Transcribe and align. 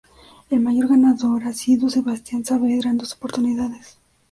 El 0.49 0.61
mayor 0.61 0.87
ganador 0.87 1.43
ha 1.43 1.53
sido 1.53 1.87
Sebastián 1.87 2.43
Saavedra, 2.43 2.89
en 2.89 2.97
dos 2.97 3.13
oportunidades. 3.13 3.99